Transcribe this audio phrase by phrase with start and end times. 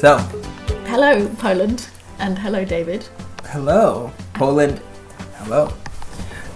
[0.00, 0.18] So,
[0.86, 1.88] hello, Poland,
[2.18, 3.06] and hello, David.
[3.46, 4.80] hello, Poland.
[5.38, 5.72] Hello,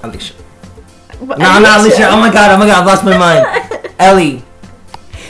[0.02, 0.34] Alicia.
[1.18, 2.08] What- No, not Alicia.
[2.10, 3.42] Oh my god, oh my god, I've lost my mind.
[3.98, 4.42] Ellie.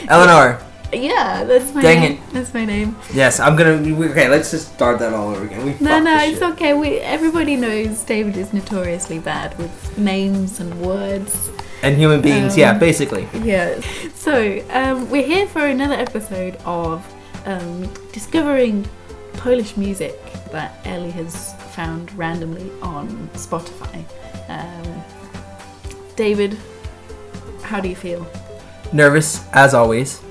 [0.07, 0.59] Eleanor.
[0.91, 2.11] Yeah, that's my Dang name.
[2.13, 2.19] it.
[2.33, 2.95] That's my name.
[3.13, 3.81] Yes, I'm gonna.
[4.11, 5.65] Okay, let's just start that all over again.
[5.65, 6.51] We No, no, it's shit.
[6.53, 6.73] okay.
[6.75, 11.49] We everybody knows David is notoriously bad with names and words.
[11.81, 13.27] And human beings, Um, yeah, basically.
[13.33, 13.81] Yeah.
[14.13, 17.03] So um, we're here for another episode of
[17.45, 18.87] um, discovering
[19.33, 20.19] Polish music
[20.51, 24.03] that Ellie has found randomly on Spotify.
[24.47, 25.03] Um,
[26.15, 26.57] David,
[27.63, 28.25] how do you feel?
[28.91, 30.21] Nervous as always.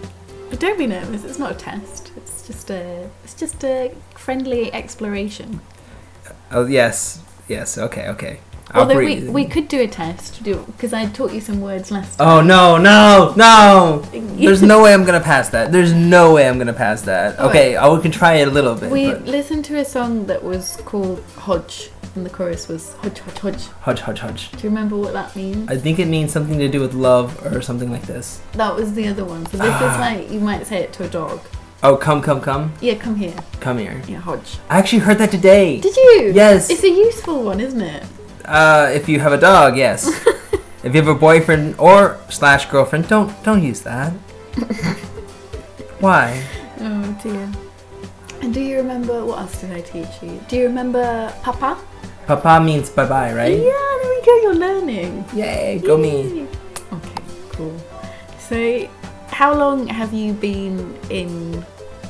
[0.50, 1.24] But don't be nervous.
[1.24, 2.12] It's not a test.
[2.16, 3.10] It's just a.
[3.24, 5.60] It's just a friendly exploration.
[6.50, 7.78] Oh yes, yes.
[7.78, 8.40] Okay, okay.
[8.70, 12.18] I'll Although we, we could do a test, because I taught you some words last
[12.18, 12.26] time.
[12.28, 13.98] Oh no, no, no!
[14.36, 15.72] There's no way I'm gonna pass that.
[15.72, 17.36] There's no way I'm gonna pass that.
[17.38, 18.90] Oh, Okay, I we can try it a little bit.
[18.90, 23.18] We but listened to a song that was called Hodge, and the chorus was Hodge,
[23.18, 23.66] Hodge, Hodge.
[23.82, 24.50] Hodge Hodge hudge.
[24.52, 25.68] Do you remember what that means?
[25.70, 28.40] I think it means something to do with love or something like this.
[28.52, 29.44] That was the other one.
[29.46, 29.92] So this Ah.
[29.92, 31.40] is like you might say it to a dog.
[31.84, 33.34] Oh, come, come, come, Yeah, come here.
[33.60, 34.00] come here.
[34.06, 34.58] Yeah, Hodge.
[34.70, 35.80] I actually heard that today.
[35.80, 36.32] Did you?
[36.32, 36.70] Yes.
[36.70, 38.04] It's a useful one, isn't it?
[38.44, 40.06] Uh, if you have a dog, yes.
[40.82, 44.12] if you have a boyfriend or slash girlfriend, don't don't use that.
[46.00, 46.42] Why?
[46.80, 47.50] Oh dear.
[48.42, 50.40] And do you remember what else did I teach you?
[50.48, 51.78] Do you remember Papa?
[52.26, 53.54] Papa means bye bye, right?
[53.54, 54.34] Yeah, there we go.
[54.42, 55.24] You're learning.
[55.34, 56.46] Yay, go me.
[56.92, 57.76] Okay, cool.
[58.38, 58.88] So,
[59.28, 61.64] how long have you been in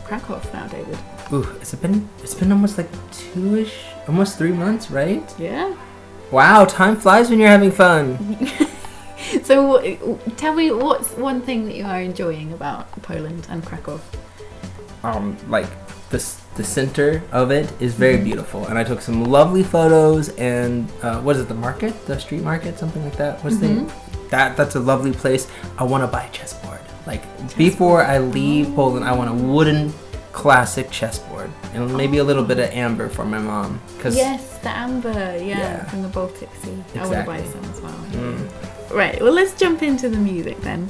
[0.05, 0.99] Krakow now, David?
[1.33, 5.25] Ooh, it's been it's been almost like two-ish, almost three months, right?
[5.39, 5.77] Yeah.
[6.33, 8.19] Wow, time flies when you're having fun.
[9.45, 13.99] So, what, tell me what's one thing that you are enjoying about Poland and Krakow?
[15.05, 15.67] Um, like
[16.11, 16.19] the
[16.57, 18.25] the center of it is very Mhm.
[18.25, 20.29] beautiful, and I took some lovely photos.
[20.37, 21.49] And uh, what is it?
[21.49, 23.43] The market, the street market, something like that.
[23.43, 23.89] What's Mhm.
[23.89, 24.57] the that?
[24.57, 25.47] That's a lovely place.
[25.79, 26.81] I want to buy a chessboard.
[27.07, 27.23] Like
[27.57, 28.75] before I leave Oh.
[28.77, 29.95] Poland, I want a wooden
[30.33, 33.81] classic chessboard and maybe a little bit of amber for my mom.
[34.01, 35.85] Cause Yes, the amber, yeah, Yeah.
[35.85, 36.83] from the Baltic Sea.
[36.97, 37.93] I want to buy some as well.
[38.13, 38.49] Mm.
[38.93, 40.89] Right, well, let's jump into the music then.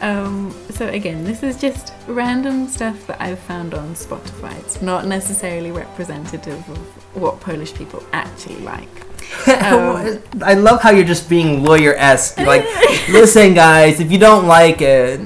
[0.00, 4.54] Um, so, again, this is just random stuff that I've found on Spotify.
[4.58, 6.78] It's not necessarily representative of
[7.16, 8.88] what Polish people actually like.
[9.48, 12.38] Um, I love how you're just being lawyer esque.
[12.38, 12.64] Like,
[13.08, 15.20] listen, guys, if you don't like it,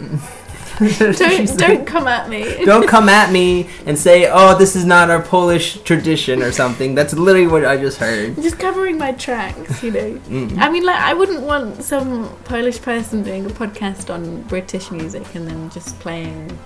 [0.99, 1.19] don't,
[1.59, 2.65] don't come at me.
[2.65, 6.94] don't come at me and say, "Oh, this is not our Polish tradition" or something.
[6.94, 8.37] That's literally what I just heard.
[8.37, 10.12] just covering my tracks, you know.
[10.28, 10.59] Mm.
[10.59, 15.34] I mean, like, I wouldn't want some Polish person doing a podcast on British music
[15.34, 16.56] and then just playing.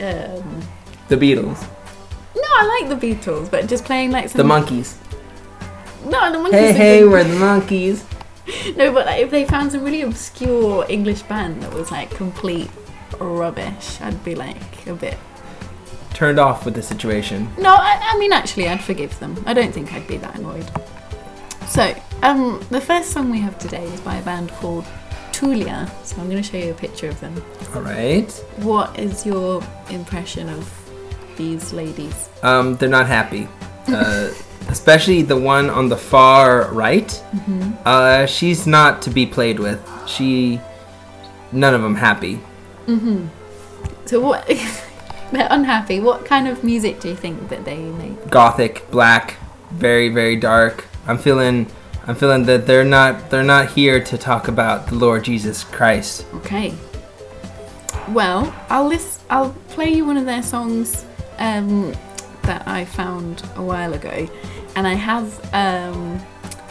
[0.00, 0.62] Um,
[1.08, 1.66] The Beatles,
[2.34, 4.46] no, I like the Beatles, but just playing like some.
[4.46, 4.96] the Monkees.
[6.04, 6.52] No, the Monkees.
[6.52, 8.04] Hey, hey, we're the Monkees.
[8.76, 12.68] No, but like, if they found some really obscure English band that was like complete
[13.20, 15.18] rubbish, I'd be like a bit.
[16.14, 17.48] Turned off with the situation.
[17.58, 19.42] No, I, I mean actually, I'd forgive them.
[19.46, 20.70] I don't think I'd be that annoyed.
[21.68, 24.84] So, um, the first song we have today is by a band called
[25.32, 25.88] Tulia.
[26.04, 27.42] So I'm going to show you a picture of them.
[27.74, 28.30] All right.
[28.56, 30.70] What is your impression of
[31.36, 32.28] these ladies?
[32.42, 33.48] Um, they're not happy.
[33.88, 34.30] Uh,
[34.68, 37.08] especially the one on the far right.
[37.08, 37.72] Mm-hmm.
[37.84, 39.80] Uh, she's not to be played with.
[40.06, 40.60] She,
[41.52, 42.40] none of them happy.
[42.86, 43.26] Mm-hmm.
[44.06, 44.46] So what?
[45.32, 46.00] They're unhappy.
[46.00, 48.28] What kind of music do you think that they make?
[48.30, 49.36] Gothic, black,
[49.70, 50.86] very very dark.
[51.06, 51.68] I'm feeling,
[52.06, 56.26] I'm feeling that they're not they're not here to talk about the Lord Jesus Christ.
[56.34, 56.74] Okay.
[58.08, 59.22] Well, I'll list.
[59.30, 61.06] I'll play you one of their songs
[61.38, 61.92] um,
[62.42, 64.28] that I found a while ago,
[64.74, 66.20] and I have um,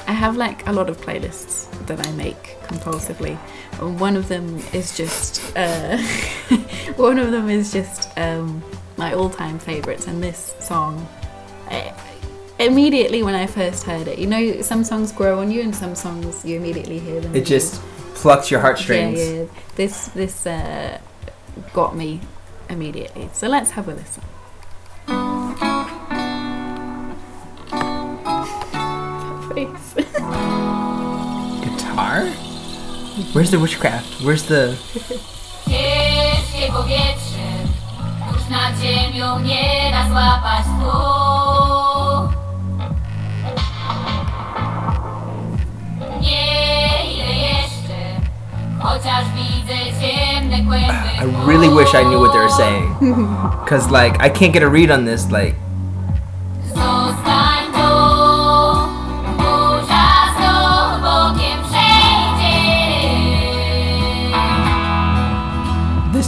[0.10, 3.38] I have like a lot of playlists that I make compulsively.
[3.80, 5.98] And one of them is just uh,
[6.96, 8.64] one of them is just um,
[8.98, 11.08] my all-time favorites, and this song.
[11.68, 11.94] I,
[12.58, 15.94] Immediately when I first heard it, you know, some songs grow on you, and some
[15.94, 17.36] songs you immediately hear them.
[17.36, 17.80] It just
[18.16, 19.20] plucks your heartstrings.
[19.20, 19.46] yeah, yeah.
[19.76, 21.00] This this uh,
[21.72, 22.20] got me
[22.68, 23.30] immediately.
[23.34, 24.24] So let's have a listen.
[29.74, 30.06] That.
[31.64, 32.26] Guitar?
[33.34, 34.22] Where's the witchcraft?
[34.24, 34.76] Where's the
[35.70, 37.50] Ciężkie powietrze
[38.32, 40.98] już nad ziemią nie da złapać tchu.
[46.22, 48.22] Nie ile jeszcze,
[48.80, 52.96] chociaż widzę ciemne kłęby I really wish I knew what they were saying.
[53.68, 55.30] Cause like I can't get a read on this.
[55.32, 55.56] Like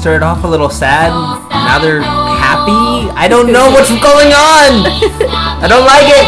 [0.01, 1.11] started off a little sad.
[1.51, 3.13] Now they're happy.
[3.13, 4.89] I don't know what's going on.
[5.61, 6.25] I don't like it.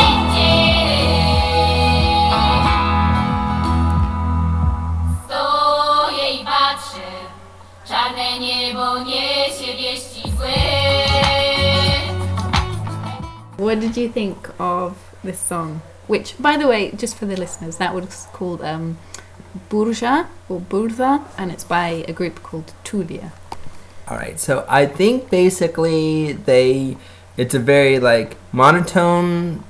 [5.26, 7.10] Stoję i patrzę,
[7.88, 10.54] czarne niebo niesie wieści złe.
[13.58, 14.94] What did you think of
[15.24, 15.80] this song?
[16.08, 18.98] Which, by the way, just for the listeners, that was called um,
[19.70, 23.32] Burja or Burza, and it's by a group called Tulia.
[24.08, 24.40] All right.
[24.40, 26.98] So I think basically they,
[27.38, 29.64] it's a very like monotone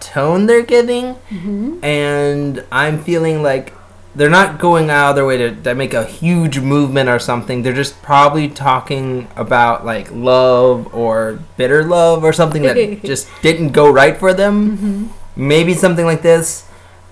[0.00, 1.84] tone they're giving, Mm-hmm.
[1.84, 3.72] and I'm feeling like
[4.14, 7.62] they're not going out of their way to, to make a huge movement or something.
[7.62, 13.70] They're just probably talking about like love or bitter love or something that just didn't
[13.70, 14.76] go right for them.
[14.76, 15.06] Mm-hmm.
[15.48, 16.66] Maybe something like this.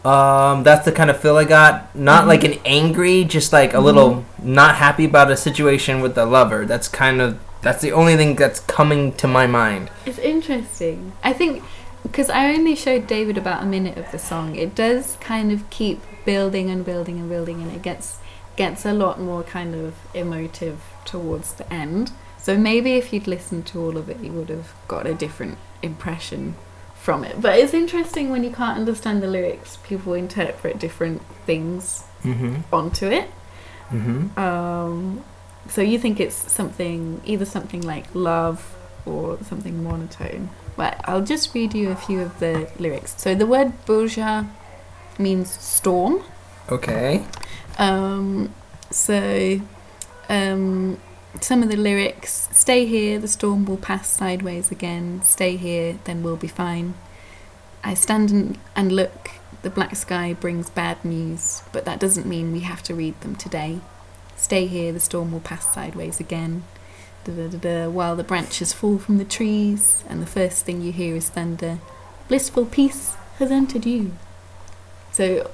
[0.05, 1.95] Um, that's the kind of feel I got.
[1.95, 6.25] Not like an angry, just like a little not happy about a situation with the
[6.25, 6.65] lover.
[6.65, 9.91] That's kind of that's the only thing that's coming to my mind.
[10.06, 11.12] It's interesting.
[11.25, 11.62] I think
[12.03, 15.69] because I only showed David about a minute of the song, it does kind of
[15.71, 18.19] keep building and building and building, and it gets
[18.56, 22.12] gets a lot more kind of emotive towards the end.
[22.39, 25.59] So maybe if you'd listened to all of it, you would have got a different
[25.83, 26.55] impression
[27.00, 27.41] from it.
[27.41, 32.75] But it's interesting when you can't understand the lyrics, people interpret different things Mm-hmm.
[32.75, 33.31] onto it.
[33.91, 34.39] Mm-hmm.
[34.39, 35.25] Um,
[35.69, 38.75] so you think it's something, either something like love
[39.06, 40.50] or something monotone.
[40.77, 43.15] But I'll just read you a few of the lyrics.
[43.21, 44.49] So the word burja
[45.19, 46.23] means storm.
[46.71, 47.25] Okay.
[47.79, 48.53] Um,
[48.91, 49.61] so
[50.29, 50.99] um,
[51.41, 55.23] some of the lyrics stay here, the storm will pass sideways again.
[55.25, 56.95] Stay here, then we'll be fine.
[57.85, 59.31] I stand and, and look,
[59.63, 63.37] the black sky brings bad news, but that doesn't mean we have to read them
[63.37, 63.81] today.
[64.37, 66.65] Stay here, the storm will pass sideways again.
[67.25, 70.93] Da, da, da, while the branches fall from the trees, and the first thing you
[70.93, 71.79] hear is thunder.
[72.29, 74.13] Blissful peace has entered you.
[75.13, 75.51] So.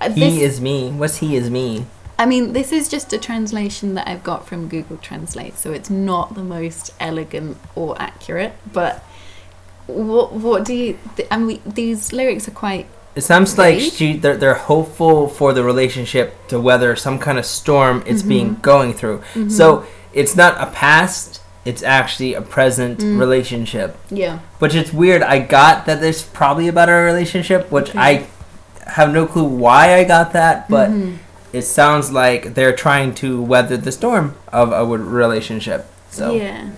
[0.00, 0.90] uh, He this- is me.
[0.90, 1.86] What's he is me?
[2.18, 5.88] I mean, this is just a translation that I've got from Google Translate, so it's
[5.88, 8.54] not the most elegant or accurate.
[8.72, 9.04] But
[9.86, 10.98] what what do you?
[11.16, 12.86] Th- I mean, these lyrics are quite.
[13.14, 17.46] It sounds like she they're, they're hopeful for the relationship to weather some kind of
[17.46, 18.28] storm it's mm-hmm.
[18.28, 19.18] being going through.
[19.18, 19.48] Mm-hmm.
[19.50, 23.18] So it's not a past; it's actually a present mm.
[23.18, 23.96] relationship.
[24.10, 24.40] Yeah.
[24.58, 25.22] Which it's weird.
[25.22, 27.98] I got that there's probably about our relationship, which Okay.
[27.98, 28.26] I
[28.90, 31.16] have no clue why I got that, but Mm-hmm.
[31.58, 35.86] It sounds like they're trying to weather the storm of a relationship.
[36.10, 36.70] So Yeah.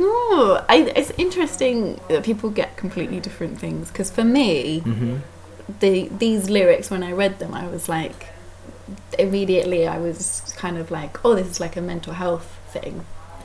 [0.00, 3.90] Oh, I, it's interesting that people get completely different things.
[3.90, 5.16] Because for me, hmm
[5.80, 8.26] the these lyrics when I read them, I was like,
[9.18, 13.04] immediately I was kind of like, oh, this is like a mental health thing.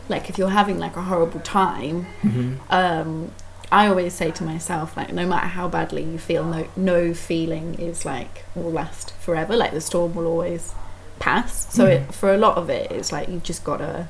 [0.10, 3.32] Like if you're having like a horrible time, hmm um,
[3.72, 7.76] I always say to myself, like, no matter how badly you feel, no no feeling
[7.76, 9.56] is like will last forever.
[9.56, 10.74] Like the storm will always
[11.20, 11.74] pass.
[11.74, 14.08] So it, for a lot of it, it's like you just gotta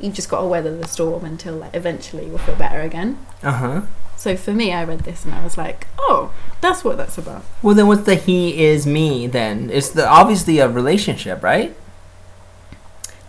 [0.00, 3.18] you just gotta weather the storm until like eventually you'll feel better again.
[3.42, 3.82] Uh huh.
[4.16, 7.44] So for me, I read this and I was like, oh, that's what that's about.
[7.62, 9.70] Well, then what's the he is me then?
[9.70, 11.74] It's the obviously a relationship, right?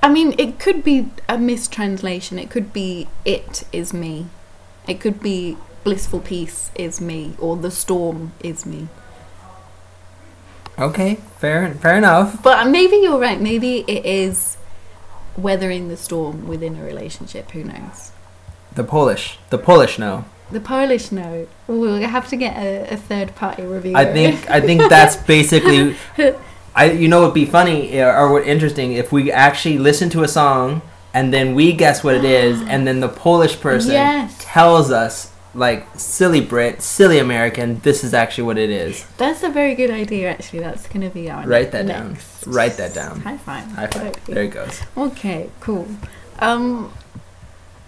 [0.04, 2.38] I mean, it could be a mistranslation.
[2.38, 4.28] It could be it is me.
[4.88, 8.88] It could be blissful peace is me or the storm is me.
[10.78, 12.44] Okay, fair, fair enough.
[12.44, 13.40] But um, maybe you're right.
[13.40, 14.58] Maybe it is
[15.38, 17.52] weathering the storm within a relationship.
[17.52, 18.12] Who knows?
[18.74, 20.26] The Polish, the Polish no.
[20.52, 21.48] The Polish know.
[21.68, 23.96] We'll have to get a, a third party review.
[23.96, 25.96] I think I think that's basically.
[26.76, 30.28] I you know it'd be funny or what interesting if we actually listen to a
[30.28, 30.82] song
[31.16, 34.36] and then we guess what it is and then the Polish person Yes.
[34.40, 39.06] tells us like silly Brit, silly American, this is actually what it is.
[39.18, 40.30] that's a very good idea.
[40.30, 42.18] Actually, that's going to be our Write that down.
[42.46, 43.22] Write that down.
[43.22, 43.66] High five.
[43.72, 44.26] High five.
[44.26, 44.82] There it goes.
[44.98, 45.88] Okay, cool.
[46.40, 46.92] Um,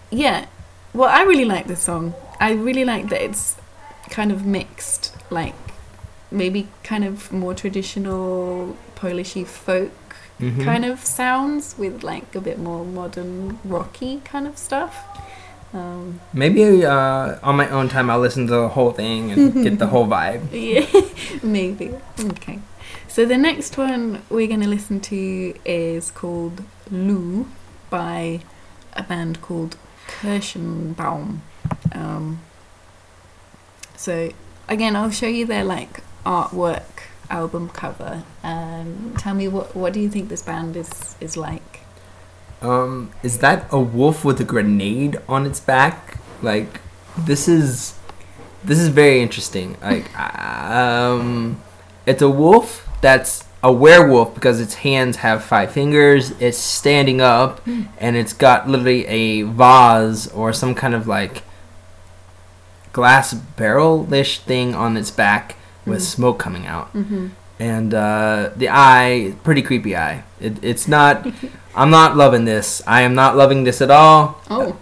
[0.10, 0.46] yeah.
[0.94, 2.14] Well, I really like this song.
[2.40, 3.58] I really like that it's
[4.10, 5.56] kind of mixed, like
[6.32, 9.92] maybe kind of more traditional Polishy folk
[10.40, 10.64] Mhm.
[10.64, 14.94] kind of sounds with like a bit more modern rocky kind of stuff.
[15.74, 19.80] Um, Maybe uh, on my own time I'll listen to the whole thing and get
[19.80, 20.42] the whole vibe.
[20.52, 20.86] yeah,
[21.44, 21.92] maybe.
[22.20, 22.60] Okay.
[23.08, 27.48] So the next one we're going to listen to is called Lou
[27.90, 28.42] by
[28.94, 29.76] a band called
[30.08, 31.40] Kirschenbaum.
[31.94, 32.42] Um,
[33.96, 34.32] so
[34.70, 36.84] again, I'll show you their like artwork
[37.30, 38.24] album cover.
[38.44, 41.82] Um, tell me what what do you think this band is is like?
[42.62, 46.20] Um, is that a wolf with a grenade on its back?
[46.42, 46.82] Like,
[47.18, 47.98] this is
[48.64, 49.78] this is very interesting.
[49.82, 51.62] Like, um,
[52.06, 56.32] it's a wolf that's a werewolf because its hands have five fingers.
[56.40, 57.66] It's standing up,
[58.00, 61.44] and it's got literally a vase or some kind of like
[62.94, 65.56] glass barrel-ish thing on its back
[65.88, 66.14] with Mm.
[66.16, 67.28] smoke coming out Mm-hmm.
[67.60, 70.24] and uh, the eye, pretty creepy eye.
[70.40, 71.26] It, it's not.
[71.76, 72.82] I'm not loving this.
[72.86, 74.42] I am not loving this at all.
[74.50, 74.76] Oh,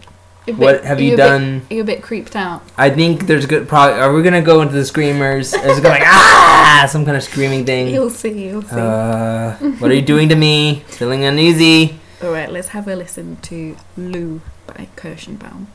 [0.47, 1.45] you're What bit- have you're you a bit- done?
[1.69, 2.62] you're a bit creeped out.
[2.77, 3.67] I think there's good.
[3.67, 4.00] Probably.
[4.00, 5.53] Are we gonna go into the screamers?
[5.53, 7.93] Is it going like ah, some kind of screaming thing?
[7.93, 8.45] You'll see.
[8.47, 8.75] You'll see.
[8.79, 10.83] Uh, what are you doing to me?
[10.88, 12.00] Feeling uneasy.
[12.24, 15.67] All right, let's have a listen to Lou by Kirschenbaum.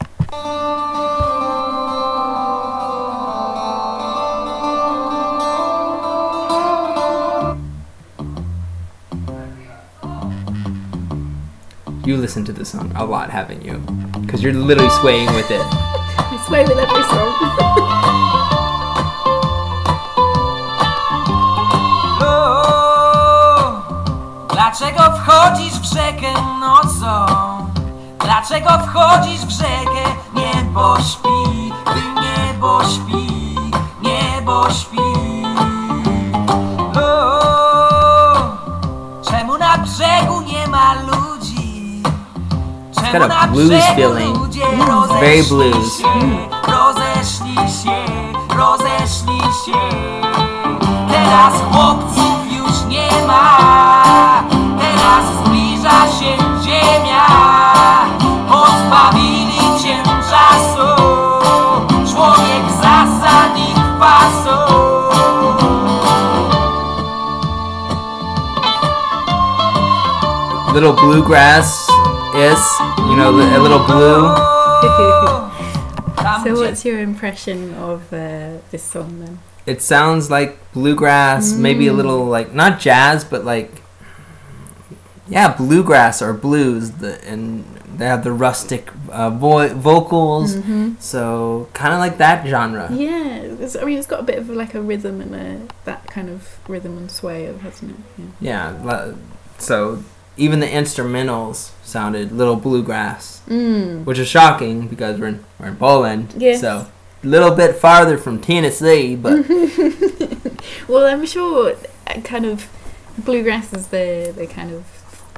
[12.10, 13.78] You listen to this song a lot, haven't you?
[14.20, 15.60] Because you're literally swaying with it.
[15.62, 17.30] I swear with every song.
[22.20, 23.82] O,
[24.52, 27.26] Dlaczego wchodzisz w rzekę nocą?
[28.18, 30.04] Dlaczego wchodzisz w rzekę?
[30.34, 31.29] Niebo śpi,
[58.48, 61.02] Pozbawili cię czasu
[62.12, 64.60] Człowiek zasad ich pasu
[70.74, 71.90] Little bluegrass
[72.34, 74.34] is, you know, a little blue.
[76.44, 79.38] So, what's your impression of uh, this song then?
[79.66, 83.82] It sounds like bluegrass, maybe a little like not jazz, but like
[85.28, 86.92] yeah, bluegrass or blues.
[86.92, 87.64] The and
[87.96, 90.94] they have the rustic uh, vo- vocals, Mm-hmm.
[90.98, 92.88] so kind of like that genre.
[92.92, 96.06] Yeah, it's, I mean, it's got a bit of like a rhythm and a that
[96.06, 98.24] kind of rhythm and sway of, hasn't it?
[98.40, 98.74] Yeah.
[98.84, 99.12] Yeah,
[99.58, 100.02] so
[100.40, 104.04] even the instrumentals sounded little bluegrass, Mm.
[104.04, 106.34] which is shocking because we're in, we're in Poland.
[106.38, 106.60] Yes.
[106.60, 106.86] So
[107.22, 109.44] a little bit farther from Tennessee, but
[110.88, 111.74] Well, I'm sure
[112.06, 112.68] uh, kind of
[113.18, 114.82] bluegrass is the the kind of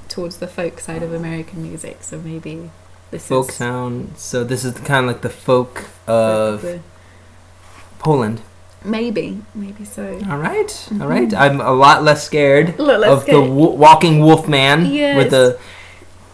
[0.09, 2.71] towards the folk side of American music, so maybe
[3.11, 4.13] this folk sound.
[4.17, 5.75] So this is kind of like the folk
[6.07, 6.81] of the,
[7.99, 8.41] Poland.
[8.85, 10.19] Maybe maybe so.
[10.31, 11.09] All right, all Mhm.
[11.09, 11.35] right.
[11.35, 15.17] I'm a lot less scared let's of get the w- walking wolf man Yes.
[15.17, 15.59] with the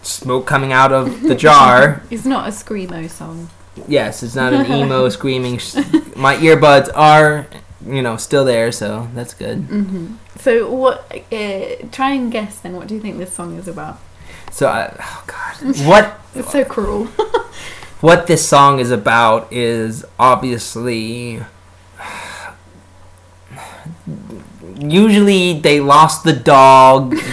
[0.03, 2.03] smoke coming out of the jar.
[2.11, 3.49] It's not a screamo song.
[3.87, 5.59] yes, it's not an emo screaming.
[5.59, 5.77] Sh-
[6.17, 7.47] My earbuds are,
[7.87, 9.59] you know, still there, so that's good.
[9.69, 10.07] hmm
[10.41, 11.05] So what?
[11.33, 12.75] Uh, try and guess then.
[12.77, 13.99] What do you think this song is about?
[14.51, 17.07] So, I, oh god, what It's so cruel.
[18.01, 21.41] what this song is about is obviously
[24.81, 27.15] usually they lost the dog.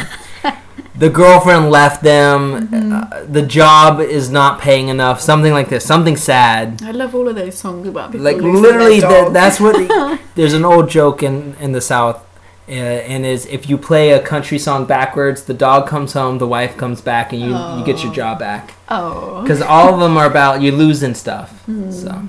[0.98, 2.70] The girlfriend left them.
[2.74, 5.20] Uh, the job is not paying enough.
[5.20, 5.84] Something like this.
[5.86, 6.82] Something sad.
[6.84, 9.34] I love all of those songs about people like losing literally their that, dog.
[9.34, 12.24] that's what there's an old joke in in the south
[12.70, 16.48] uh, and is if you play a country song backwards the dog comes home the
[16.48, 18.16] wife comes back and you, you get your Oh.
[18.16, 18.74] job back.
[18.88, 19.42] Oh.
[19.42, 21.50] Because all of them are about you losing stuff.
[21.66, 21.92] Hmm.
[21.92, 22.22] so.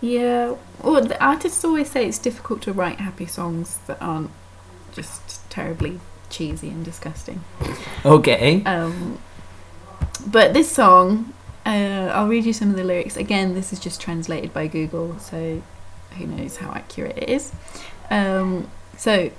[0.00, 0.54] Yeah.
[0.82, 4.30] Well, the artists always say it's difficult to write happy songs that aren't
[4.96, 6.00] just terribly
[6.30, 7.44] cheesy and disgusting.
[8.04, 9.18] okay Um,
[10.26, 11.32] but this song,
[11.64, 13.16] uh, I'll read you some of the lyrics.
[13.16, 15.62] Again, this is just translated by Google, so
[16.16, 17.52] who knows how accurate it is.
[18.10, 19.30] Um, so,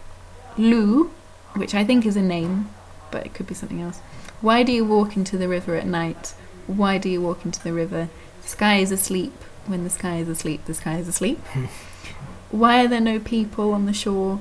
[0.57, 1.11] Lou,
[1.55, 2.69] which I think is a name,
[3.11, 3.99] but it could be something else.
[4.39, 6.35] Why do you walk into the river at night?
[6.67, 8.09] Why do you walk into the river?
[8.43, 9.33] The sky is asleep.
[9.65, 11.39] When the sky is asleep, the sky is asleep.
[12.51, 14.39] Why are there no people on the shore?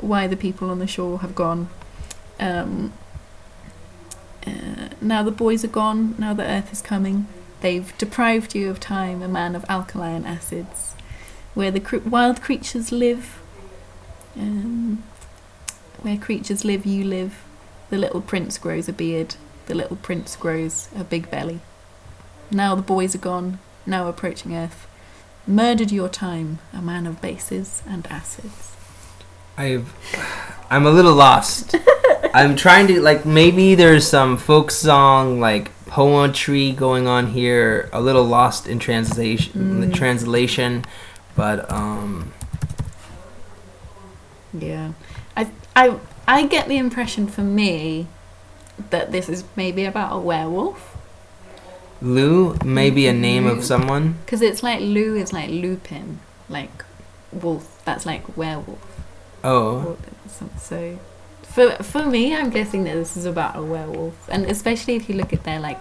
[0.00, 1.68] Why the people on the shore have gone?
[2.40, 2.92] Um,
[4.46, 6.14] uh, now the boys are gone.
[6.18, 7.26] Now the earth is coming.
[7.60, 10.94] They've deprived you of time, a man of alkaline acids,
[11.54, 13.40] where the cr- wild creatures live.
[14.36, 15.02] Um,
[16.02, 17.42] Where creatures live, you live.
[17.90, 19.34] The little prince grows a beard.
[19.66, 21.60] The little prince grows a big belly.
[22.50, 24.86] Now the boys are gone, now approaching Earth.
[25.46, 28.77] Murdered your time, a man of bases and acids.
[29.58, 29.92] I've,
[30.70, 31.74] I'm a little lost.
[32.34, 37.88] I'm trying to like maybe there's some folk song like poetry going on here.
[37.92, 39.94] A little lost in translation, Mm.
[39.94, 40.84] translation,
[41.34, 42.32] but um,
[44.52, 44.92] Yeah.
[45.36, 45.96] I I
[46.26, 48.06] I get the impression for me
[48.90, 50.96] that this is maybe about a werewolf.
[52.00, 53.52] Lu may be a name Lu.
[53.52, 54.14] of someone.
[54.24, 56.84] Because it's like Lu is like Lupin, like
[57.32, 57.82] wolf.
[57.84, 58.78] That's like werewolf.
[59.44, 59.96] Oh,
[60.58, 60.98] so-
[61.42, 65.14] for for me, I'm guessing that this is about a werewolf, and especially if you
[65.16, 65.80] look at their like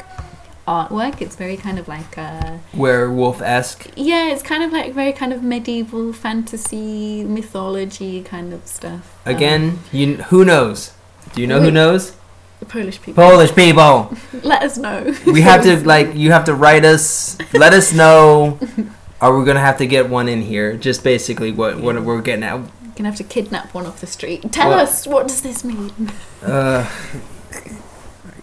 [0.68, 3.90] artwork, it's very kind of like a werewolf esque.
[3.96, 9.20] yeah, it's kind of like very kind of medieval fantasy mythology kind of stuff.
[9.26, 10.94] Um, Again, you who knows?
[11.34, 12.14] Do you know who knows?
[12.60, 13.24] the Polish people.
[13.24, 14.18] Polish people.
[14.44, 15.14] Let us know.
[15.28, 17.38] We have to like you have to write us.
[17.54, 18.58] Let us know.
[19.22, 20.76] Are we gonna have to get one in here?
[20.76, 22.60] Just basically what what we're getting at.
[22.98, 24.52] Gonna have to kidnap one off the street.
[24.52, 26.12] Tell Well- us what does this mean?
[26.44, 26.90] Uh,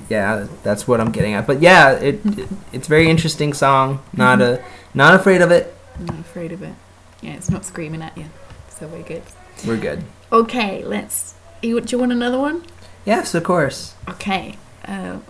[0.08, 1.46] yeah, that's what I'm getting at.
[1.46, 4.00] But yeah, it, it it's a very interesting song.
[4.12, 4.62] Not a
[4.94, 5.74] not afraid of it.
[5.98, 6.74] Not afraid of it.
[7.20, 8.26] Yeah, it's not screaming at you,
[8.68, 9.22] so we're good.
[9.66, 10.04] We're good.
[10.30, 11.34] Okay, let's.
[11.62, 12.64] You, do you want another one?
[13.04, 13.94] Yes, of course.
[14.08, 14.56] Okay.
[14.86, 15.24] Um,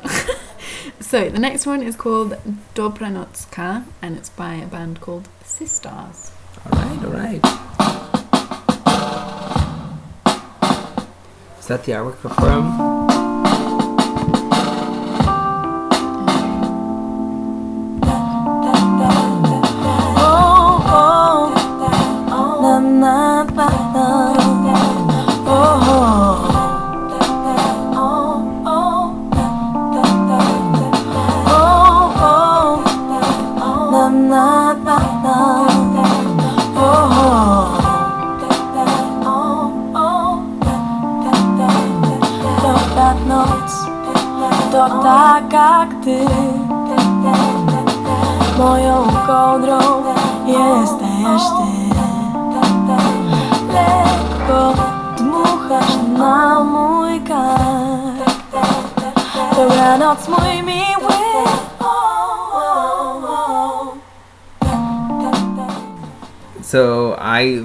[1.01, 2.33] so the next one is called
[2.75, 6.33] Dobra Nocka, and it's by a band called Sistars.
[6.67, 8.11] All right, all right.
[11.65, 13.24] Is that the artwork for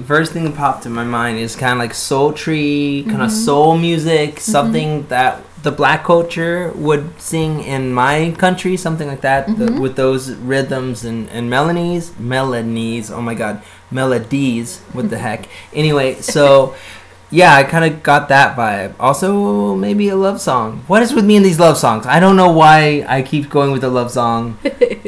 [0.06, 3.44] First thing that popped in my mind is kind of like sultry, kind of mm-hmm.
[3.44, 4.52] soul music, mm-hmm.
[4.52, 9.80] something that the black culture would sing in my country, something like that, the, mm-hmm.
[9.80, 13.10] with those rhythms and, and melodies, melodies.
[13.10, 14.78] Oh my god, melodies.
[14.92, 15.48] What the heck?
[15.72, 16.74] Anyway, so
[17.30, 18.94] yeah, I kind of got that vibe.
[18.98, 20.82] Also, maybe a love song.
[20.86, 22.06] What is with me in these love songs?
[22.06, 24.58] I don't know why I keep going with the love song,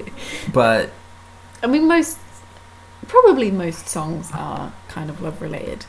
[0.53, 0.91] but
[1.63, 2.19] I mean, most.
[3.13, 5.85] Probably most songs are kind of love related.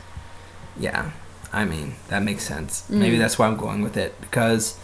[0.78, 1.10] Yeah,
[1.52, 2.84] I mean that makes sense.
[2.90, 3.20] Maybe Mm.
[3.20, 4.76] that's why I'm going with it because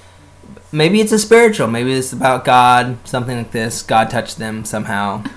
[0.73, 1.69] maybe it's a spiritual.
[1.69, 3.83] Maybe it's about God, something like this.
[3.83, 5.23] God touched them somehow.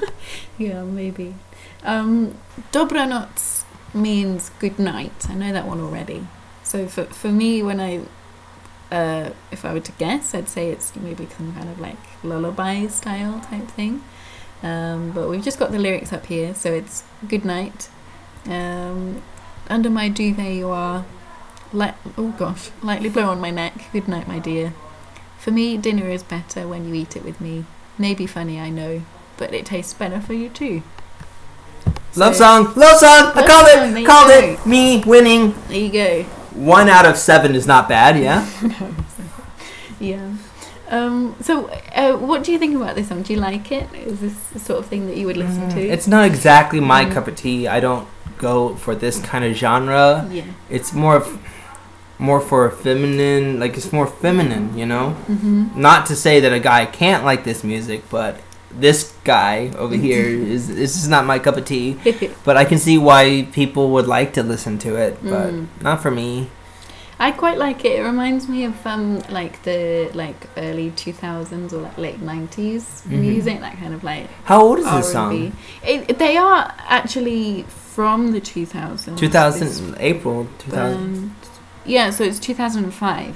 [0.58, 1.34] Yeah, maybe.
[1.84, 2.36] Um,
[2.72, 3.64] Dobranoc
[3.94, 5.18] means good night.
[5.30, 6.28] I know that one already.
[6.64, 7.92] So for for me, when I,
[8.92, 12.88] uh, if I were to guess, I'd say it's maybe some kind of like lullaby
[12.88, 14.04] style type thing.
[14.64, 17.90] Um, but we've just got the lyrics up here, so it's good night.
[18.46, 19.22] Um,
[19.70, 21.06] under my duvet you are.
[22.18, 23.74] Oh gosh, lightly blow on my neck.
[23.92, 24.74] Good night, my dear.
[25.40, 27.66] For me, dinner is better when you eat it with me.
[27.98, 29.02] Maybe funny, I know,
[29.38, 30.84] but it tastes better for you too.
[32.16, 33.32] love song, love song.
[33.36, 34.40] I Love called song, it, called go.
[34.40, 34.66] it.
[34.66, 35.54] Me winning.
[35.68, 36.24] There you go.
[36.54, 38.18] One out of seven is not bad.
[38.20, 38.48] Yeah.
[40.00, 40.34] Yeah.
[40.98, 41.54] Um, so,
[41.96, 43.24] uh, what do you think about this song?
[43.24, 43.88] Do you like it?
[44.12, 45.76] Is this the sort of thing that you would listen to?
[45.82, 47.12] Mm, It's not exactly my Mm.
[47.16, 47.68] cup of tea.
[47.68, 50.28] I don't go for this kind of genre.
[50.32, 50.44] yeah.
[50.70, 51.28] It's more of
[52.20, 56.54] more for a feminine like it's more feminine you know hmm not to say that
[56.54, 58.34] a guy can't like this music but
[58.86, 59.54] this guy
[59.84, 61.88] over here is this is not my cup of tea
[62.48, 65.66] But I can see why people would like to listen to it, but Mm.
[65.82, 66.32] not for me.
[67.28, 68.00] I quite like it.
[68.00, 72.84] It reminds me of um, like the like early two thousands or like late 90s
[73.08, 73.20] Mhm.
[73.28, 73.60] music.
[73.62, 75.54] That kind of like How old is R this song?
[75.92, 76.62] It, they are
[77.00, 77.64] actually
[77.96, 79.20] from the two thousands.
[79.20, 80.98] 2000 April 2000.
[80.98, 81.36] Um,
[81.86, 83.36] yeah, so it's two thousand and five.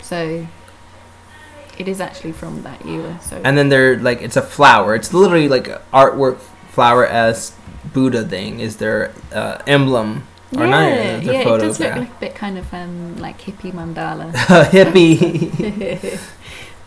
[0.00, 0.46] So
[1.76, 3.18] it is actually from that era.
[3.28, 4.94] So And then they're like it's a flower.
[4.94, 6.38] It's literally like artwork
[6.70, 7.52] flower as
[7.92, 10.22] Buddha thing is their uh, emblem
[10.56, 13.16] Or yeah, yeah, it's a yeah, it does look like a bit kind of um,
[13.18, 14.32] like hippie mandala.
[14.70, 16.18] hippie.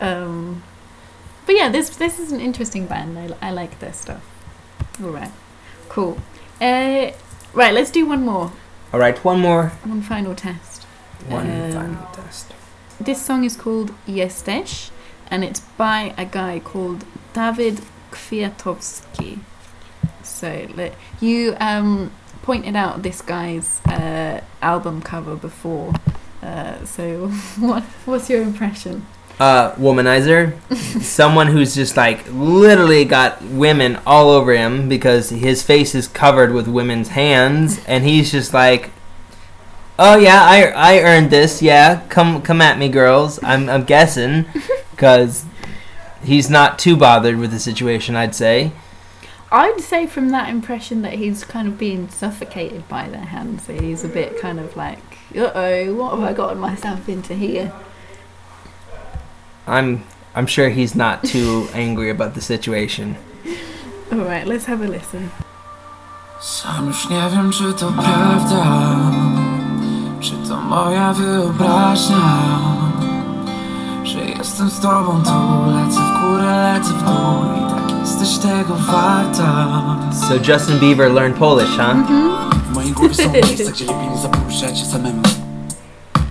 [0.00, 0.62] um,
[1.46, 3.18] but yeah, this this is an interesting band.
[3.18, 4.22] I, I like their stuff.
[5.02, 5.30] All right,
[5.88, 6.18] cool.
[6.60, 7.10] Uh,
[7.54, 8.52] right, let's do one more,
[8.92, 9.68] All right, one more.
[9.84, 10.84] one final test.
[11.28, 12.52] One Um, final test.
[13.00, 14.90] This song is called Jesteś,
[15.30, 19.38] and it's by a guy called David Kwiatkowski.
[20.22, 22.10] So let, you um,
[22.48, 25.92] pointed out this guy's uh, album cover before.
[26.42, 29.04] Uh, so what what's your impression?
[29.38, 30.56] Uh, womanizer.
[31.02, 36.54] Someone who's just like literally got women all over him because his face is covered
[36.54, 38.92] with women's hands, and he's just like,
[39.98, 41.60] "Oh yeah, I I earned this.
[41.60, 43.38] Yeah, come come at me, girls.
[43.42, 44.46] I'm I'm guessing,
[44.92, 45.44] because
[46.24, 48.16] he's not too bothered with the situation.
[48.16, 48.72] I'd say.
[49.50, 53.64] I'd say from that impression that he's kind of being suffocated by their hands.
[53.64, 54.98] So he's a bit kind of like,
[55.34, 57.72] uh oh, what have I gotten myself into here?
[59.66, 63.16] I'm I'm sure he's not too angry about the situation.
[64.12, 65.30] All right, let's have a listen.
[66.40, 68.64] Sam już nie wiem, czy to prawda,
[70.20, 72.38] czy to moja wyobraźnia,
[74.04, 77.77] że jestem z tobą tu, lecę w górę, lecę w dół i tak
[78.08, 79.68] jesteś tego warta.
[80.12, 81.96] So Justin Bieber learned Polish, huh?
[82.70, 85.22] W mojej głowie są miejsca, gdzie lepiej nie zapuszczać się samemu.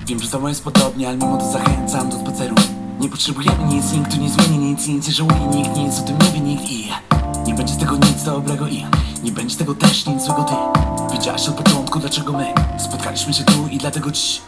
[0.05, 2.55] Wiem, że to jest podobnie, ale mimo to zachęcam do spaceru.
[2.99, 6.17] Nie potrzebujemy nic, nikt tu nie zmieni nic, nic nie żałuje nikt, nic o tym
[6.17, 6.91] nie wie nikt i
[7.45, 8.85] nie będzie z tego nic dobrego i
[9.23, 10.55] nie będzie z tego też nic złego ty.
[11.13, 14.41] Wiedziałaś od początku, dlaczego my spotkaliśmy się tu i dlatego dziś.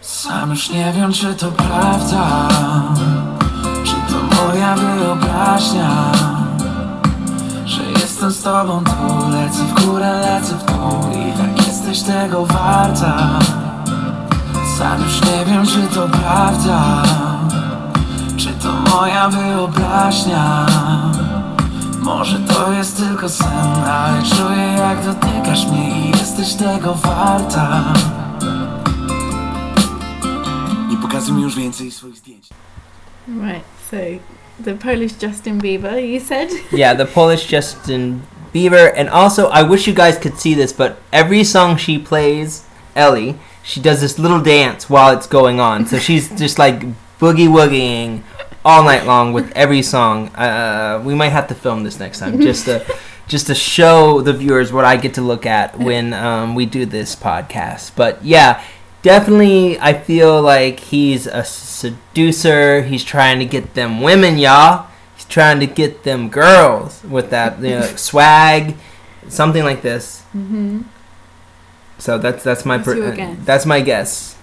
[0.00, 2.48] Sam już nie wiem, czy to prawda,
[4.36, 6.12] moja wyobraźnia.
[7.66, 12.46] Że jestem z tobą tu, lecę w górę, lecę w dół I tak jesteś tego
[12.46, 13.38] warta.
[14.78, 17.02] Sam już nie wiem, czy to prawda
[18.36, 20.66] Czy to moja wyobraźnia.
[22.00, 27.84] Może to jest tylko sen Ale czuję jak dotykasz mnie i jesteś tego warta.
[30.90, 32.48] Nie pokazuj mi już więcej swoich zdjęć.
[33.28, 34.20] Right, so
[34.58, 36.50] the Polish Justin Bieber, you said?
[36.72, 40.98] Yeah, the Polish Justin Bieber, and also I wish you guys could see this, but
[41.12, 45.86] every song she plays, Ellie, she does this little dance while it's going on.
[45.86, 46.80] So she's just like
[47.18, 48.22] boogie woogieing
[48.64, 50.28] all night long with every song.
[50.34, 52.84] Uh, we might have to film this next time, just to
[53.26, 56.86] just to show the viewers what I get to look at when um, we do
[56.86, 57.92] this podcast.
[57.96, 58.62] But yeah.
[59.04, 62.80] Definitely, I feel like he's a seducer.
[62.80, 64.88] He's trying to get them women, y'all.
[65.14, 68.76] He's trying to get them girls with that you know, swag,
[69.28, 70.22] something like this.
[70.32, 70.88] hmm
[71.98, 73.38] So that's that's my your uh, guess?
[73.44, 74.38] that's my guess.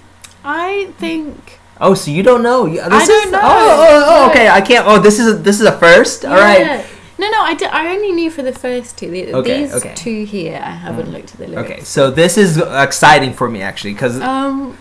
[0.46, 1.58] I think.
[1.82, 2.70] Oh, so you don't know?
[2.70, 3.42] This don't is, know.
[3.42, 4.48] Oh, oh, oh, okay.
[4.48, 4.86] I can't.
[4.86, 6.24] Oh, this is a, this is a first.
[6.24, 6.86] All right.
[7.22, 9.12] No, no, I only knew for the first two.
[9.12, 9.94] The, Okay, these okay.
[9.94, 11.72] two here, I haven't looked at the lyrics.
[11.72, 11.82] Okay.
[11.84, 14.76] So this is exciting for me actually because Um,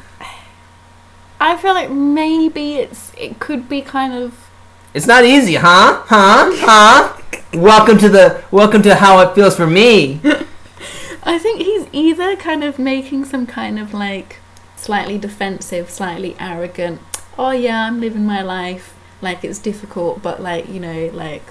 [1.39, 4.49] I feel like maybe it's it could be kind of
[4.95, 6.03] it's not easy, huh?
[6.07, 6.51] Huh?
[6.55, 7.17] Huh?
[7.53, 10.21] welcome to the welcome to how it feels for me.
[11.23, 14.37] I think he's either kind of making some kind of like
[14.77, 17.03] slightly defensive, slightly arrogant.
[17.39, 18.97] Oh yeah, I'm living my life.
[19.21, 21.45] Like it's difficult, but like you know, like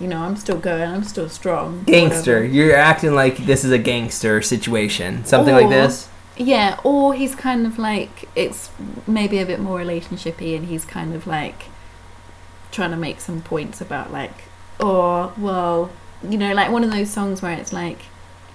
[0.00, 0.90] you know, I'm still going.
[0.90, 1.84] I'm still strong.
[1.84, 2.36] Gangster.
[2.36, 2.54] whatever.
[2.54, 5.24] You're acting like this is a gangster situation.
[5.24, 6.08] Something like this.
[6.36, 8.70] Yeah, or he's kind of like it's
[9.06, 11.64] maybe a bit more relationshipy, and he's kind of like
[12.72, 14.34] trying to make some points about like,
[14.80, 15.90] or, well,
[16.28, 18.00] you know, like one of those songs where it's like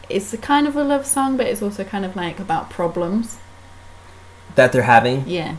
[0.09, 3.37] it's a kind of a love song, but it's also kind of like about problems.
[4.55, 5.27] That they're having.
[5.27, 5.55] Yeah.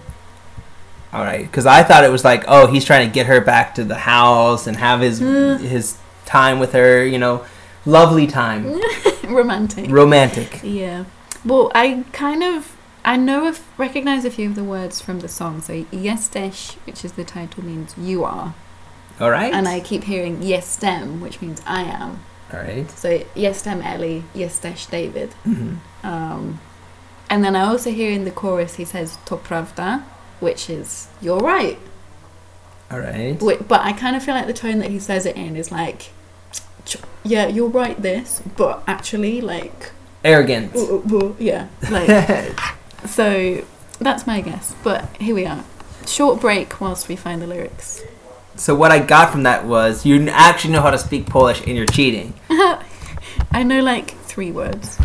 [1.12, 3.74] All right, because I thought it was like, oh, he's trying to get her back
[3.74, 5.58] to the house and have his Mm.
[5.60, 7.04] his time with her.
[7.04, 7.44] You know,
[7.84, 8.80] lovely time,
[9.24, 9.90] romantic.
[9.90, 10.60] romantic.
[10.62, 11.04] yeah.
[11.44, 15.28] Well, I kind of I know of recognize a few of the words from the
[15.28, 15.62] song.
[15.62, 18.52] So Jesteś, which is the title, means you are,
[19.18, 19.52] All right.
[19.54, 22.20] and I keep hearing Jestem, which means I am.
[22.52, 22.90] All right.
[22.90, 25.30] So Jestem Ellie, Jesteś David.
[25.46, 25.78] Mhm.
[26.04, 26.60] Um,
[27.30, 30.02] and then I also hear in the chorus he says To prawda,
[30.40, 31.78] which is you're right.
[32.90, 33.38] All right.
[33.38, 36.10] But I kind of feel like the tone that he says it in is like,
[37.22, 38.00] yeah, you're right.
[38.00, 39.92] This, but actually, like,
[40.24, 40.72] Arrogant.
[41.38, 42.58] yeah, like.
[43.06, 43.64] so
[44.00, 44.74] that's my guess.
[44.82, 45.64] But here we are.
[46.06, 48.02] Short break whilst we find the lyrics.
[48.56, 51.76] so what I got from that was you actually know how to speak Polish and
[51.76, 52.34] you're cheating.
[53.52, 54.98] I know like three words.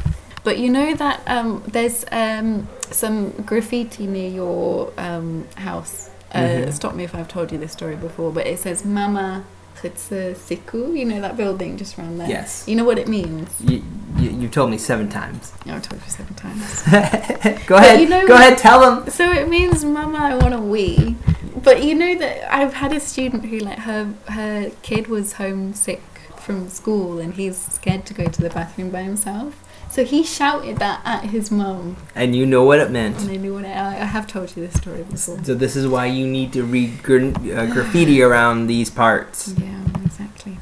[0.45, 6.09] But you know that um, there's um, some graffiti near your um, house.
[6.31, 6.73] Uh, Mhm.
[6.73, 9.43] Stop me if I've told you this story before, but it says Mama
[9.81, 10.95] Khitsa Siku.
[10.97, 12.29] You know that building just around there?
[12.29, 12.63] Yes.
[12.67, 13.49] You know what it means?
[13.59, 13.83] You,
[14.17, 15.51] you, you told me seven times.
[15.65, 16.83] I've told you seven times.
[17.67, 17.99] Go ahead.
[18.01, 18.57] you know Go ahead.
[18.57, 19.09] Tell them.
[19.09, 21.15] So it means Mama, I want a wee.
[21.63, 26.03] But you know that I've had a student who like her her kid was homesick
[26.37, 29.55] from school and he's scared to go to the bathroom by himself.
[29.95, 33.17] So he shouted that at his mum, And you know what it meant.
[33.21, 35.41] and I knew what I, I have told you this story before.
[35.41, 39.53] So this is why you need to read gra- uh, graffiti around these parts.
[39.57, 40.57] Yeah, exactly.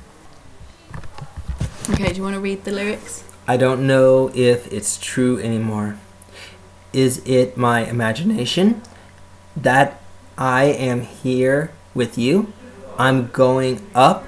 [1.89, 3.23] Okay, do you want to read the lyrics?
[3.47, 5.97] I don't know if it's true anymore.
[6.93, 8.83] Is it my imagination
[9.57, 9.99] that
[10.37, 12.53] I am here with you?
[12.99, 14.27] I'm going up.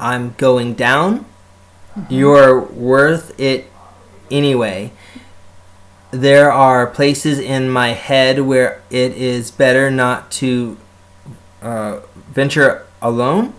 [0.00, 1.26] I'm going down.
[2.08, 3.68] You're worth it
[4.30, 4.92] anyway.
[6.10, 10.78] There are places in my head where it is better not to
[11.62, 12.00] uh,
[12.32, 13.54] venture alone.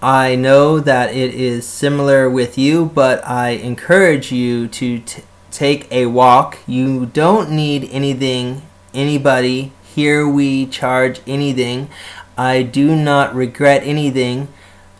[0.00, 5.90] I know that it is similar with you, but I encourage you to t- take
[5.90, 6.58] a walk.
[6.66, 9.72] You don't need anything, anybody.
[9.94, 11.88] Here we charge anything.
[12.36, 14.48] I do not regret anything.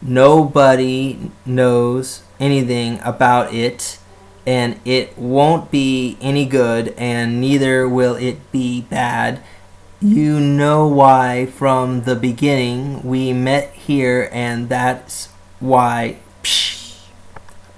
[0.01, 3.99] Nobody knows anything about it,
[4.47, 9.43] and it won't be any good, and neither will it be bad.
[10.01, 15.29] You know why from the beginning we met here, and that's
[15.61, 16.19] why.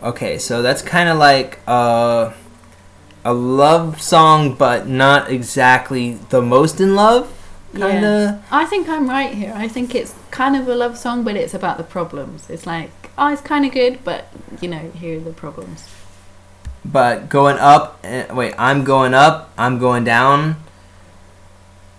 [0.03, 2.35] Okay, so that's kind of like a,
[3.25, 7.33] a love song, but not exactly the most in love.
[7.75, 8.43] Kind of.
[8.51, 9.53] I think I'm right here.
[9.55, 12.49] I think it's kind of a love song, but it's about the problems.
[12.51, 14.29] It's like, oh, it's kind of good, but
[14.61, 15.89] you know, here are the problems.
[16.93, 20.57] But going up, eh, wait, I'm going up, I'm going down.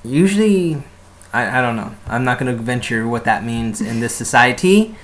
[0.04, 0.82] Usually,
[1.34, 1.94] I, I don't know.
[2.08, 4.96] I'm not going to venture what that means in this society.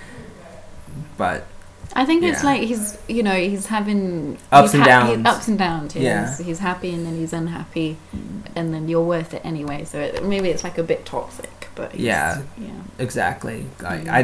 [1.18, 1.46] But
[1.94, 5.26] I think it's like he's, you know, he's having Ups he's and ha- downs.
[5.28, 5.96] ups and downs.
[5.96, 6.40] Yes.
[6.40, 6.46] Yeah.
[6.46, 7.98] he's happy and then he's unhappy,
[8.56, 9.84] and then you're worth it anyway.
[9.86, 12.42] So it, maybe it's like a bit toxic, but he's, Yeah.
[12.58, 12.70] yeah.
[13.00, 13.66] exactly.
[13.86, 14.20] I, I,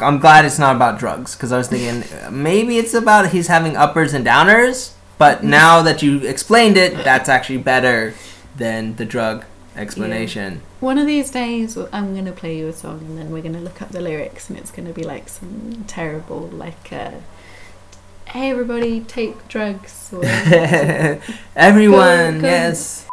[0.00, 3.76] I'm glad it's not about drugs because I was thinking maybe it's about he's having
[3.76, 4.92] uppers and downers.
[5.18, 8.14] But now that you explained it, that's actually better
[8.56, 9.44] than the drug
[9.76, 10.62] explanation.
[10.80, 13.80] One of these days, I'm gonna play you a song, and then we're gonna look
[13.80, 17.12] up the lyrics, and it's gonna be like some terrible, like, uh,
[18.26, 20.24] "Hey, everybody, take drugs," or
[21.56, 22.46] Everyone, Go- go.
[22.48, 23.06] yes.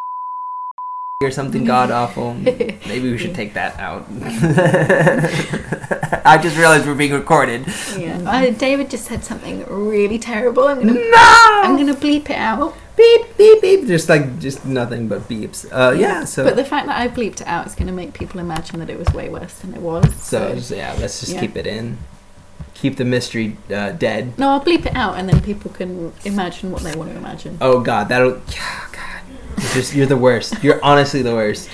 [1.21, 2.33] Or something god awful.
[2.33, 4.05] Maybe we should take that out.
[6.25, 7.65] I just realized we're being recorded.
[7.97, 8.21] yeah.
[8.25, 10.63] Uh, David just said something really terrible.
[10.69, 11.61] I'm gonna, No!
[11.65, 12.73] I'm gonna bleep it out.
[12.95, 13.85] beep beep beep.
[13.85, 15.65] Just like just nothing but beeps.
[15.69, 16.23] Uh, yeah.
[16.23, 18.89] So But the fact that I bleeped it out is gonna make people imagine that
[18.89, 20.15] it was way worse than it was.
[20.23, 21.41] so just, yeah, let's just Yeah.
[21.41, 21.97] keep it in.
[22.75, 24.37] Keep the mystery uh, dead.
[24.39, 27.57] no, I'll bleep it out, and then people can imagine what they want to imagine.
[27.59, 28.41] Oh God, that'll.
[28.53, 29.18] Yeah, God.
[29.61, 30.63] You're just you're the worst.
[30.63, 31.69] You're honestly the worst.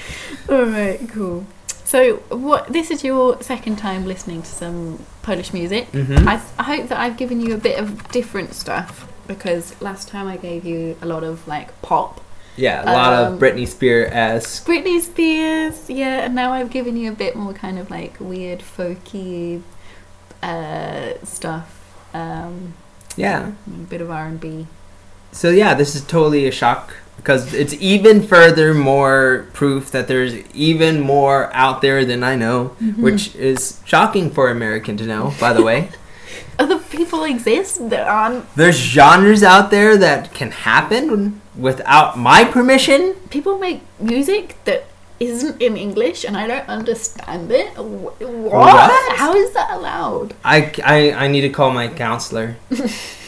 [0.50, 1.46] All right, cool.
[1.84, 2.68] So, what?
[2.74, 5.92] This is your second time listening to some Polish music.
[5.92, 6.28] Mhm.
[6.28, 10.28] I, I hope that I've given you a bit of different stuff because last time
[10.28, 12.22] I gave you a lot of like pop,
[12.58, 14.66] Yeah, a lot Um, of Britney Spears esque.
[14.66, 18.60] Britney Spears, yeah, and now I've given you a bit more kind of like weird
[18.62, 19.62] folky
[20.42, 21.68] uh, stuff.
[22.14, 22.74] Um,
[23.16, 23.52] Yeah.
[23.68, 24.68] a bit of R and B.
[25.32, 26.94] So yeah, this is totally a shock
[27.26, 32.76] because it's even further more proof that there's even more out there than I know,
[32.80, 33.02] Mm-hmm.
[33.02, 35.34] which is shocking for American to know.
[35.40, 35.90] By the way,
[36.60, 43.16] Other people exist that aren't there's genres out there that can happen without my permission.
[43.30, 44.86] people make music that
[45.20, 47.70] isn't in English and I don't understand it.
[47.78, 48.22] What?
[48.22, 49.18] What?
[49.18, 50.34] How is that allowed?
[50.46, 52.56] I, I, I need to call my counselor.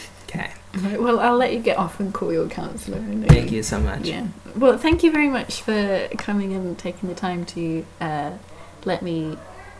[0.84, 3.00] Right, well, I'll let you get off and call your counsellor.
[3.28, 4.02] thank you so much.
[4.06, 4.26] Yeah.
[4.56, 8.32] Well, thank you very much for coming and taking the time to uh,
[8.84, 9.36] let me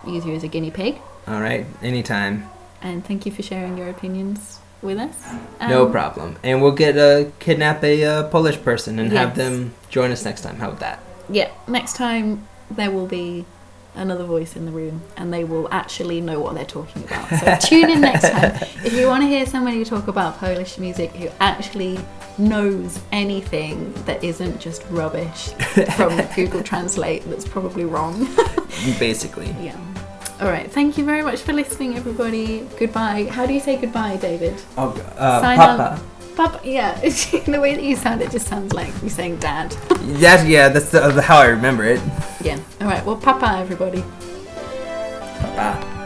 [0.06, 0.98] use you as a guinea pig.
[1.26, 2.48] All right, anytime,
[2.80, 5.16] And thank you for sharing your opinions with us.
[5.60, 6.36] no Um, problem.
[6.44, 10.42] And we'll get a kidnap a uh, Polish person and have them join us next
[10.42, 10.56] time.
[10.56, 11.00] How about that?
[11.28, 13.44] Yeah, next time there will be
[13.98, 17.28] another voice in the room and they will actually know what they're talking about.
[17.40, 18.56] So tune in next time.
[18.84, 21.98] If you want to hear somebody talk about Polish music who actually
[22.38, 25.48] knows anything that isn't just rubbish
[25.96, 28.26] from Google Translate that's probably wrong.
[28.98, 29.54] Basically.
[29.60, 29.76] yeah.
[30.40, 30.70] All right.
[30.70, 32.60] Thank you very much for listening, everybody.
[32.78, 33.24] Goodbye.
[33.24, 34.54] How do you say goodbye, David?
[34.76, 36.02] Oh, uh, Sign Papa.
[36.36, 36.96] Papa, yeah.
[37.00, 39.72] the way that you sound, it just sounds like you're saying dad.
[40.20, 40.68] That's yeah.
[40.68, 42.00] That's the, how I remember it.
[42.40, 42.58] Yeah.
[42.80, 43.04] All right.
[43.04, 44.02] Well, Papa, everybody.
[45.56, 45.97] Bye.